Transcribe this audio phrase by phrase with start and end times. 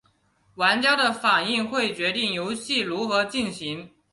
[0.55, 3.87] 玩家的反应会决定游戏如何进行。